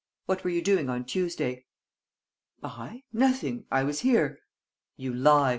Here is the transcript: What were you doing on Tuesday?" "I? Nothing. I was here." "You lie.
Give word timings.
What 0.25 0.43
were 0.43 0.49
you 0.49 0.63
doing 0.63 0.89
on 0.89 1.05
Tuesday?" 1.05 1.67
"I? 2.63 3.03
Nothing. 3.13 3.65
I 3.69 3.83
was 3.83 3.99
here." 3.99 4.39
"You 4.97 5.13
lie. 5.13 5.49